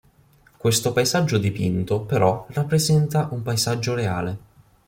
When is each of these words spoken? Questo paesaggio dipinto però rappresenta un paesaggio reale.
Questo 0.57 0.93
paesaggio 0.93 1.37
dipinto 1.37 1.99
però 2.01 2.47
rappresenta 2.49 3.27
un 3.33 3.43
paesaggio 3.43 3.93
reale. 3.93 4.37